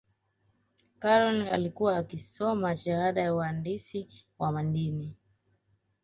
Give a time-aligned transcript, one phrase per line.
[0.99, 4.07] karol alikiuwa akisoma shahada ya uhandisi
[4.39, 5.13] wa mandini